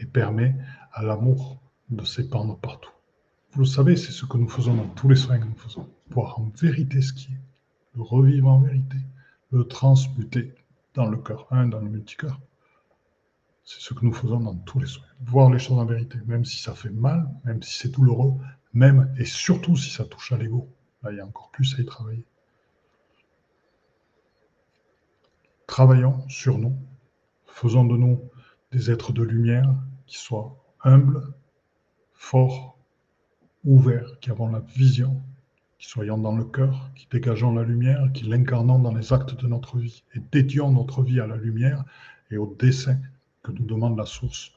[0.00, 0.56] et permet
[0.92, 2.90] à l'amour de s'épandre partout.
[3.52, 5.88] Vous le savez, c'est ce que nous faisons dans tous les soins que nous faisons,
[6.10, 7.40] voir en vérité ce qui est
[7.96, 8.98] le revivre en vérité,
[9.50, 10.54] le transmuter
[10.94, 12.38] dans le cœur, dans le multicœur.
[13.64, 15.06] C'est ce que nous faisons dans tous les soins.
[15.20, 18.34] Voir les choses en vérité, même si ça fait mal, même si c'est douloureux,
[18.74, 20.68] même et surtout si ça touche à l'ego.
[21.06, 22.24] Là, il y a encore plus à y travailler.
[25.68, 26.76] Travaillons sur nous.
[27.46, 28.20] Faisons de nous
[28.72, 29.72] des êtres de lumière
[30.08, 31.32] qui soient humbles,
[32.12, 32.76] forts,
[33.64, 35.22] ouverts, qui avons la vision
[35.78, 39.46] qui soyons dans le cœur, qui dégageons la lumière, qui l'incarnons dans les actes de
[39.46, 41.84] notre vie et dédions notre vie à la lumière
[42.30, 42.98] et au dessein
[43.42, 44.52] que nous demande la source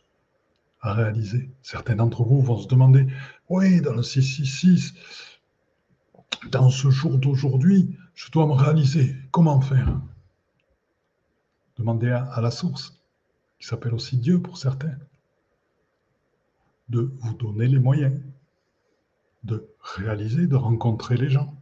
[0.81, 1.49] à réaliser.
[1.61, 3.05] Certains d'entre vous vont se demander,
[3.49, 4.93] oui, dans le 666,
[6.51, 9.15] dans ce jour d'aujourd'hui, je dois me réaliser.
[9.31, 9.99] Comment faire?
[11.77, 13.01] Demandez à, la source,
[13.59, 14.97] qui s'appelle aussi Dieu pour certains,
[16.89, 18.19] de vous donner les moyens
[19.43, 21.55] de réaliser, de rencontrer les gens.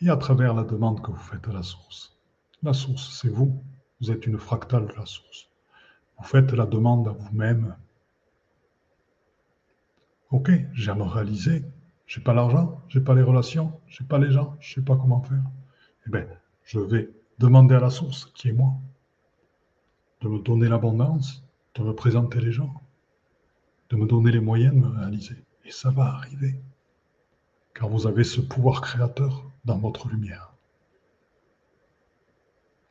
[0.00, 2.18] Et à travers la demande que vous faites à la source.
[2.62, 3.62] La source, c'est vous.
[4.00, 5.48] Vous êtes une fractale de la source.
[6.18, 7.76] Vous faites la demande à vous-même.
[10.30, 11.64] Ok, j'aime réaliser.
[12.10, 15.22] J'ai pas l'argent, j'ai pas les relations, j'ai pas les gens, je sais pas comment
[15.22, 15.44] faire.
[16.08, 16.26] Eh bien,
[16.64, 18.72] je vais demander à la source, qui est moi,
[20.20, 21.44] de me donner l'abondance,
[21.76, 22.82] de me présenter les gens,
[23.90, 25.36] de me donner les moyens de me réaliser.
[25.64, 26.60] Et ça va arriver.
[27.74, 30.52] Car vous avez ce pouvoir créateur dans votre lumière.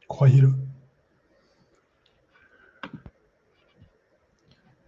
[0.07, 0.53] Croyez-le.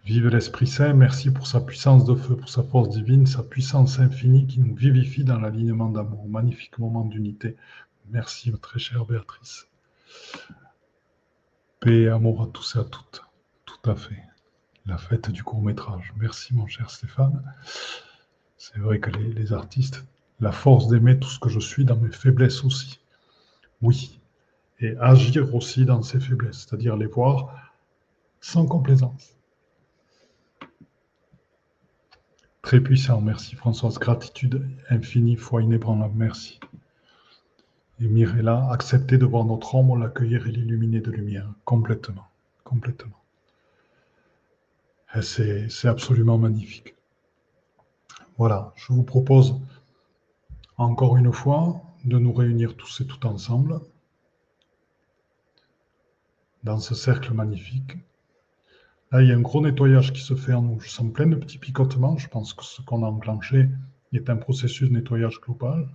[0.04, 4.00] Vive l'Esprit Saint, merci pour sa puissance de feu, pour sa force divine, sa puissance
[4.00, 6.28] infinie qui nous vivifie dans l'alignement d'amour.
[6.28, 7.56] Magnifique moment d'unité.
[8.10, 9.68] Merci, très chère Béatrice.
[11.80, 13.22] Paix et amour à tous et à toutes.
[13.66, 14.24] Tout à fait.
[14.88, 16.14] La fête du court métrage.
[16.18, 17.44] Merci, mon cher Stéphane.
[18.58, 20.04] C'est vrai que les, les artistes,
[20.40, 23.00] la force d'aimer tout ce que je suis dans mes faiblesses aussi.
[23.84, 24.20] Oui.
[24.80, 27.54] Et agir aussi dans ces faiblesses, c'est-à-dire les voir
[28.40, 29.36] sans complaisance
[32.62, 33.98] Très puissant, merci Françoise.
[33.98, 36.60] Gratitude infinie, foi inébranlable, merci.
[38.00, 42.28] Et Mirella, accepter de voir notre ombre, l'accueillir et l'illuminer de lumière, complètement,
[42.64, 43.18] complètement.
[45.22, 46.96] C'est absolument magnifique.
[48.38, 49.60] Voilà, je vous propose
[50.78, 53.82] encore une fois de nous réunir tous et tout ensemble
[56.64, 57.98] dans ce cercle magnifique
[59.12, 60.80] Là, il y a un gros nettoyage qui se fait en nous.
[60.80, 62.18] Je sens plein de petits picotements.
[62.18, 63.68] Je pense que ce qu'on a enclenché
[64.14, 65.90] est un processus de nettoyage global.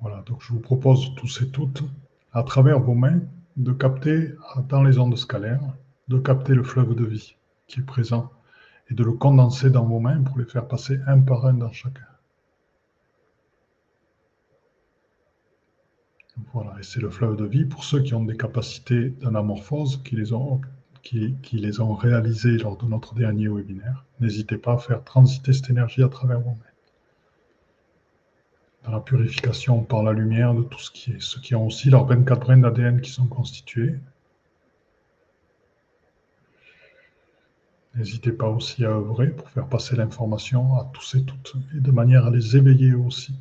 [0.00, 1.84] Voilà, donc je vous propose tous et toutes,
[2.32, 3.20] à travers vos mains,
[3.56, 4.34] de capter
[4.68, 5.62] dans les ondes scalaires,
[6.08, 7.36] de capter le fleuve de vie
[7.68, 8.32] qui est présent
[8.90, 11.72] et de le condenser dans vos mains pour les faire passer un par un dans
[11.72, 12.06] chacun.
[16.52, 20.16] Voilà, et c'est le fleuve de vie pour ceux qui ont des capacités d'anamorphose, qui
[20.16, 20.60] les ont,
[21.02, 24.04] qui, qui les ont réalisées lors de notre dernier webinaire.
[24.20, 26.56] N'hésitez pas à faire transiter cette énergie à travers vos mains.
[28.84, 31.90] Dans la purification par la lumière de tout ce qui est, ceux qui ont aussi
[31.90, 33.94] leurs 24 brins d'ADN qui sont constitués,
[37.94, 41.90] N'hésitez pas aussi à œuvrer pour faire passer l'information à tous et toutes, et de
[41.90, 43.34] manière à les éveiller aussi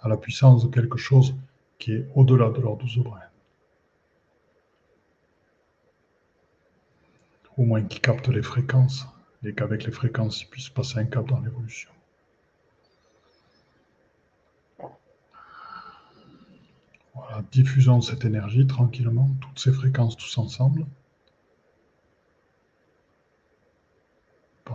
[0.00, 1.34] à la puissance de quelque chose
[1.78, 3.20] qui est au-delà de leurs douze brins.
[7.58, 9.06] Au moins qui captent les fréquences,
[9.44, 11.90] et qu'avec les fréquences, ils puissent passer un cap dans l'évolution.
[17.14, 20.86] Voilà, diffusons cette énergie tranquillement, toutes ces fréquences tous ensemble.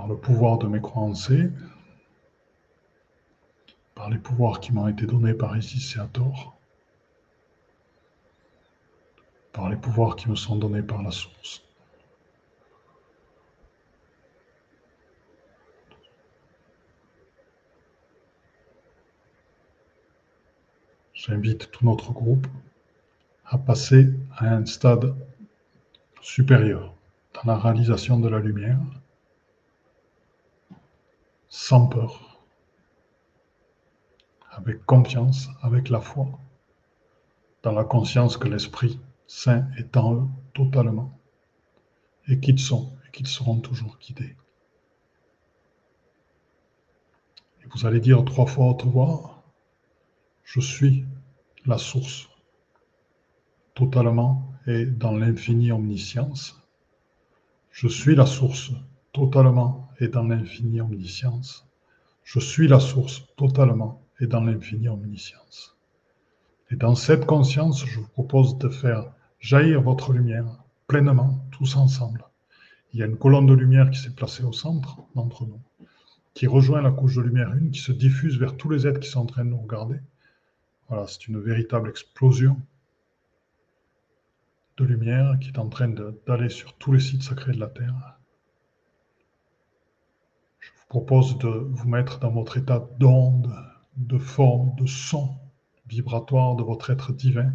[0.06, 1.32] Par le pouvoir de mes croyances,
[3.96, 6.56] par les pouvoirs qui m'ont été donnés par Isis et Hathor,
[9.52, 11.64] par les pouvoirs qui me sont donnés par la source.
[21.16, 22.46] J'invite tout notre groupe
[23.44, 25.16] à passer à un stade
[26.22, 26.94] supérieur
[27.34, 28.78] dans la réalisation de la lumière
[31.58, 32.38] sans peur,
[34.52, 36.28] avec confiance, avec la foi,
[37.64, 41.18] dans la conscience que l'Esprit Saint est en eux totalement,
[42.28, 44.36] et qu'ils sont, et qu'ils seront toujours guidés.
[47.64, 49.42] Et vous allez dire trois fois haute voix,
[50.44, 51.06] je suis
[51.66, 52.28] la source,
[53.76, 56.62] totalement et dans l'infinie omniscience.
[57.72, 58.72] Je suis la source,
[59.14, 61.68] totalement et dans l'infinie omniscience.
[62.24, 65.76] Je suis la source totalement et dans l'infinie omniscience.
[66.72, 70.48] Et dans cette conscience, je vous propose de faire jaillir votre lumière
[70.88, 72.24] pleinement, tous ensemble.
[72.94, 75.62] Il y a une colonne de lumière qui s'est placée au centre d'entre nous,
[76.34, 79.10] qui rejoint la couche de lumière une, qui se diffuse vers tous les êtres qui
[79.10, 80.00] sont en train de nous regarder.
[80.88, 82.60] Voilà, c'est une véritable explosion
[84.78, 88.15] de lumière qui est en train d'aller sur tous les sites sacrés de la Terre
[90.88, 93.54] propose de vous mettre dans votre état d'onde,
[93.98, 95.36] de forme, de son
[95.88, 97.54] vibratoire de votre être divin,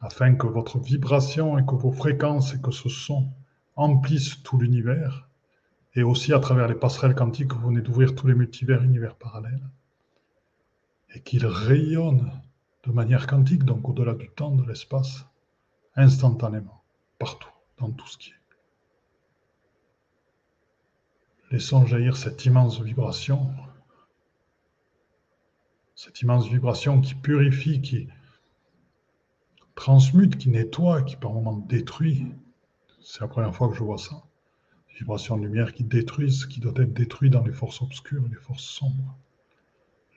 [0.00, 3.30] afin que votre vibration et que vos fréquences et que ce son
[3.76, 5.28] emplissent tout l'univers,
[5.94, 9.62] et aussi à travers les passerelles quantiques, vous venez d'ouvrir tous les multivers, univers parallèles.
[11.14, 12.32] et qu'il rayonne
[12.84, 15.24] de manière quantique, donc au-delà du temps, de l'espace,
[15.96, 16.82] instantanément,
[17.18, 17.48] partout,
[17.78, 18.43] dans tout ce qui est.
[21.54, 23.54] Laissons jaillir cette immense vibration,
[25.94, 28.08] cette immense vibration qui purifie, qui
[29.76, 32.26] transmute, qui nettoie, qui par moments détruit.
[33.04, 34.24] C'est la première fois que je vois ça.
[34.98, 38.34] Vibration de lumière qui détruit ce qui doit être détruit dans les forces obscures les
[38.34, 39.16] forces sombres.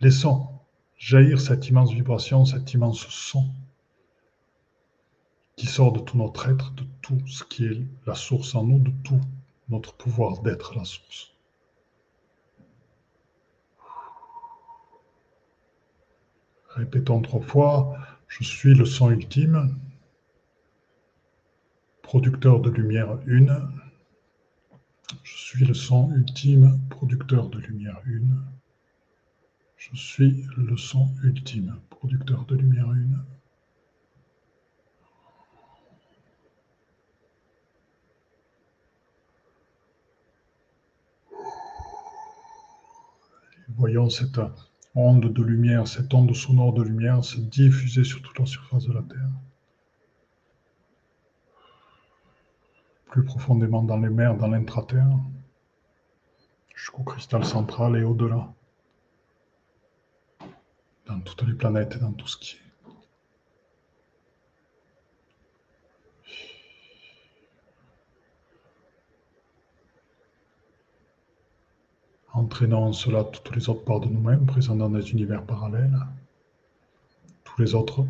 [0.01, 0.49] Laissons
[0.97, 3.47] jaillir cette immense vibration, cet immense son
[5.55, 8.79] qui sort de tout notre être, de tout ce qui est la source en nous,
[8.79, 9.21] de tout
[9.69, 11.33] notre pouvoir d'être la source.
[16.69, 17.97] Répétons trois fois,
[18.27, 19.79] je suis le son ultime,
[22.03, 23.69] producteur de lumière une.
[25.23, 28.43] Je suis le son ultime, producteur de lumière une.
[29.75, 33.23] Je suis le son ultime, producteur de lumière une.
[43.77, 44.39] Voyons cette
[44.95, 48.93] onde de lumière, cette onde sonore de lumière se diffuser sur toute la surface de
[48.93, 49.29] la Terre.
[53.11, 55.19] Plus profondément dans les mers, dans l'intraterre,
[56.75, 58.51] jusqu'au cristal central et au-delà
[61.05, 62.66] dans toutes les planètes et dans tout ce qui est.
[72.37, 75.97] Entraînons en cela toutes les autres parts de nous-mêmes présents dans des univers parallèles,
[77.43, 78.05] tous les autres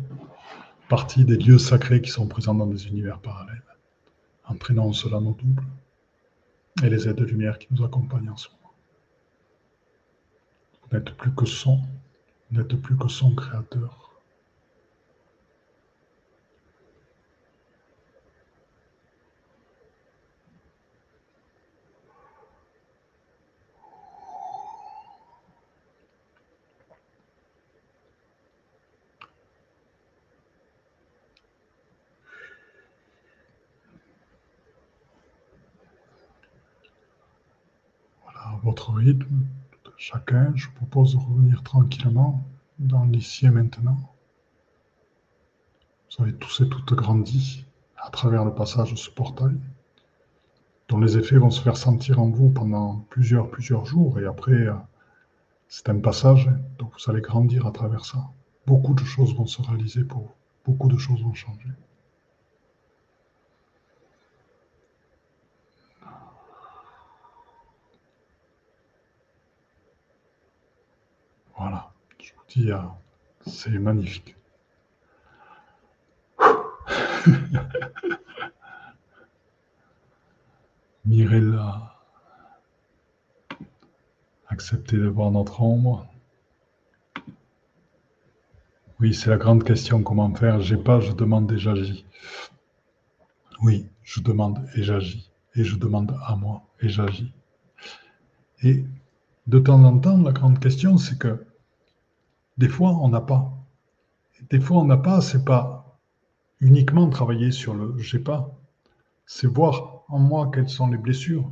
[0.90, 3.64] parties des lieux sacrés qui sont présents dans des univers parallèles.
[4.44, 5.64] Entraînons en cela nos doubles
[6.82, 8.74] et les aides de lumière qui nous accompagnent en ce moment.
[10.82, 11.80] Vous n'êtes plus que son,
[12.50, 14.07] n'êtes plus que son créateur.
[38.62, 39.46] Votre rythme
[39.98, 42.42] chacun, je propose de revenir tranquillement
[42.78, 43.98] dans l'ici et maintenant.
[46.10, 49.56] Vous avez tous et toutes grandi à travers le passage de ce portail,
[50.88, 54.52] dont les effets vont se faire sentir en vous pendant plusieurs, plusieurs jours, et après,
[54.52, 54.74] euh,
[55.68, 56.48] c'est un passage,
[56.78, 58.30] donc vous allez grandir à travers ça.
[58.66, 60.34] Beaucoup de choses vont se réaliser pour vous,
[60.64, 61.68] beaucoup de choses vont changer.
[71.58, 71.90] Voilà,
[72.20, 72.78] je vous dis, euh,
[73.44, 74.36] c'est magnifique.
[81.04, 81.96] Mirella,
[84.46, 86.06] accepter de voir notre ombre.
[89.00, 90.60] Oui, c'est la grande question, comment faire?
[90.60, 92.06] J'ai pas, je demande et j'agis.
[93.62, 95.32] Oui, je demande et j'agis.
[95.56, 97.32] Et je demande à moi et j'agis.
[98.62, 98.84] Et
[99.48, 101.47] de temps en temps, la grande question, c'est que
[102.58, 103.52] des fois, on n'a pas.
[104.50, 105.98] Des fois, on n'a pas, c'est pas
[106.60, 108.58] uniquement travailler sur le j'ai pas,
[109.26, 111.50] c'est voir en moi quelles sont les blessures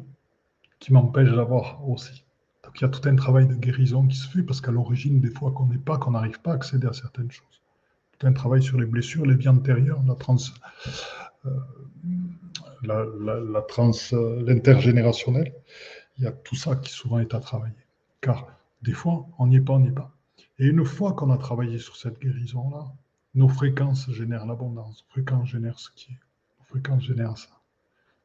[0.81, 2.25] qui m'empêchent d'avoir aussi.
[2.65, 5.21] Donc il y a tout un travail de guérison qui se fait parce qu'à l'origine,
[5.21, 7.63] des fois qu'on n'est pas, qu'on n'arrive pas à accéder à certaines choses.
[8.19, 10.37] Tout un travail sur les blessures, les vies antérieures, la trans,
[11.45, 11.51] euh,
[12.83, 15.55] la, trans, l'intergénérationnel.
[16.19, 17.75] Il y a tout ça qui souvent est à travailler.
[18.21, 18.49] Car
[18.83, 20.16] des fois, on n'y est pas, on n'y est pas.
[20.59, 22.93] Et une fois qu'on a travaillé sur cette guérison-là,
[23.35, 26.21] nos fréquences génèrent l'abondance, nos fréquences génèrent ce qui est,
[26.59, 27.61] nos fréquences génèrent ça.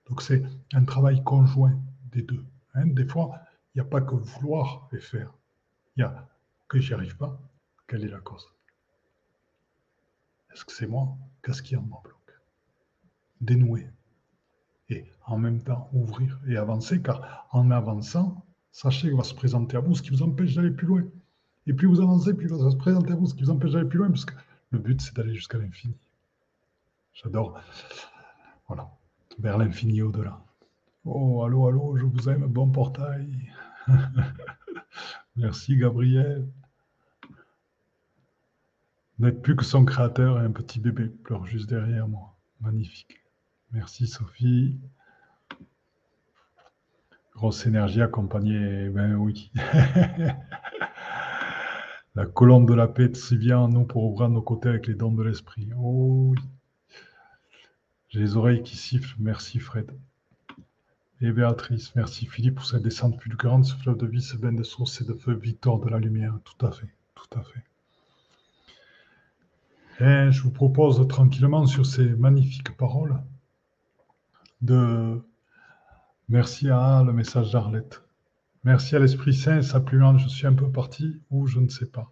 [0.07, 1.77] Donc c'est un travail conjoint
[2.11, 2.43] des deux.
[2.73, 2.87] Hein.
[2.87, 3.41] Des fois,
[3.73, 5.33] il n'y a pas que vouloir et faire.
[5.95, 6.27] Il y a
[6.67, 7.37] que j'y arrive pas,
[7.87, 8.49] quelle est la cause?
[10.53, 11.17] Est-ce que c'est moi?
[11.43, 12.39] Qu'est-ce qui en bloque
[13.41, 13.87] Dénouer.
[14.89, 19.77] Et en même temps ouvrir et avancer, car en avançant, sachez qu'il va se présenter
[19.77, 21.03] à vous ce qui vous empêche d'aller plus loin.
[21.71, 23.87] Et plus vous avancez, plus ça se présente à vous, ce qui vous empêche d'aller
[23.87, 24.33] plus loin, parce que
[24.71, 25.95] le but, c'est d'aller jusqu'à l'infini.
[27.13, 27.57] J'adore.
[28.67, 28.89] Voilà.
[29.39, 30.43] Vers l'infini au-delà.
[31.05, 33.53] Oh, allô, allô, je vous aime, bon portail.
[35.37, 36.45] Merci, Gabriel.
[39.19, 42.35] N'êtes plus que son créateur et un petit bébé pleure juste derrière moi.
[42.59, 43.23] Magnifique.
[43.71, 44.77] Merci, Sophie.
[47.33, 49.53] Grosse énergie accompagnée, ben oui.
[52.15, 54.95] La colonne de la paix si bien en nous pour ouvrir nos côtés avec les
[54.95, 55.69] dons de l'esprit.
[55.77, 56.35] Oh.
[58.09, 59.15] J'ai les oreilles qui sifflent.
[59.19, 59.89] Merci Fred.
[61.21, 64.63] Et Béatrice, merci Philippe pour cette descente fulgurante, ce fleuve de vie, ce bain de
[64.63, 66.33] source et de feu, Victor de la lumière.
[66.43, 67.63] Tout à fait, tout à fait.
[70.03, 73.21] Et je vous propose tranquillement sur ces magnifiques paroles
[74.61, 75.21] de
[76.27, 78.01] merci à le message d'Arlette.
[78.63, 81.87] Merci à l'Esprit Saint, sa plume, je suis un peu parti ou je ne sais
[81.87, 82.11] pas.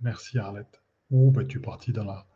[0.00, 0.82] Merci Arlette.
[1.10, 2.26] Ou ben, tu es parti dans la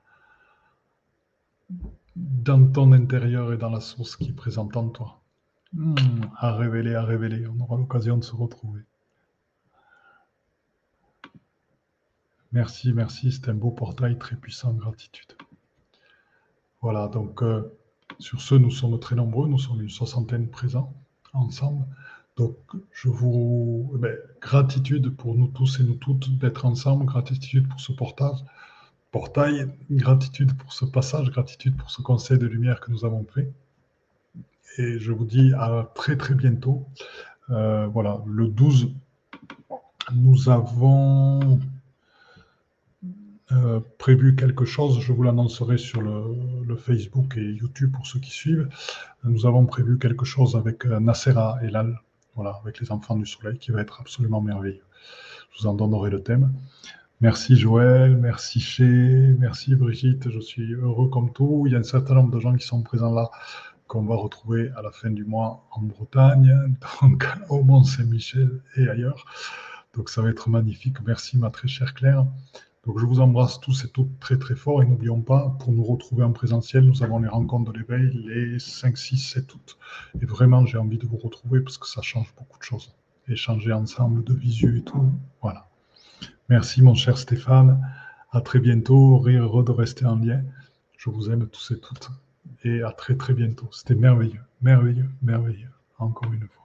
[2.15, 5.21] dans ton intérieur et dans la source qui est présente en toi.
[5.73, 5.97] Hmm,
[6.37, 7.47] à révéler, à révéler.
[7.49, 8.83] On aura l'occasion de se retrouver.
[12.53, 13.33] Merci, merci.
[13.33, 14.73] C'est un beau portail très puissant.
[14.75, 15.33] Gratitude.
[16.81, 17.77] Voilà, donc euh,
[18.21, 19.49] sur ce, nous sommes très nombreux.
[19.49, 20.95] Nous sommes une soixantaine présents
[21.33, 21.85] ensemble.
[22.37, 22.57] Donc,
[22.93, 23.93] je vous.
[23.95, 27.05] Eh ben, gratitude pour nous tous et nous toutes d'être ensemble.
[27.05, 28.39] Gratitude pour ce portage
[29.15, 29.69] portail.
[29.93, 33.47] Gratitude pour ce passage, gratitude pour ce conseil de lumière que nous avons pris.
[34.77, 36.85] Et je vous dis à très très bientôt.
[37.51, 38.91] Euh, voilà, le 12,
[40.17, 41.61] nous avons
[43.53, 44.99] euh, prévu quelque chose.
[44.99, 48.69] Je vous l'annoncerai sur le, Facebook et YouTube pour ceux qui suivent.
[49.23, 52.01] Nous avons prévu quelque chose avec euh, Nassera et Lal,
[52.35, 54.85] voilà, avec les enfants du soleil, qui va être absolument merveilleux.
[55.53, 56.53] Je vous en donnerai le thème.
[57.21, 58.85] Merci Joël, merci Ché,
[59.39, 61.65] merci Brigitte, je suis heureux comme tout.
[61.67, 63.31] Il y a un certain nombre de gens qui sont présents là
[63.87, 66.53] qu'on va retrouver à la fin du mois en Bretagne,
[67.03, 69.25] donc au Mont-Saint-Michel et ailleurs.
[69.95, 70.97] Donc ça va être magnifique.
[71.07, 72.27] Merci ma très chère Claire.
[72.87, 75.85] Donc je vous embrasse tous et toutes très très fort et n'oublions pas, pour nous
[75.85, 79.79] retrouver en présentiel, nous avons les rencontres de l'éveil les 5, 6, 7 août.
[80.21, 82.95] Et vraiment, j'ai envie de vous retrouver parce que ça change beaucoup de choses.
[83.29, 85.11] Échanger ensemble de visu et tout,
[85.41, 85.69] voilà.
[86.51, 87.81] Merci mon cher Stéphane.
[88.31, 89.25] À très bientôt.
[89.27, 90.43] Heureux de rester en lien.
[90.99, 92.11] Je vous aime tous et toutes.
[92.65, 93.69] Et à très très bientôt.
[93.73, 95.71] C'était merveilleux, merveilleux, merveilleux.
[95.99, 96.64] Encore une fois.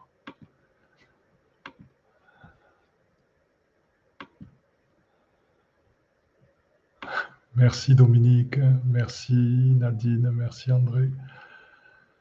[7.59, 11.09] Merci Dominique, merci Nadine, merci André.